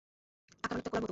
আকার 0.63 0.71
অনেকটা 0.71 0.79
কলার 0.83 0.87
মতো। 0.87 0.99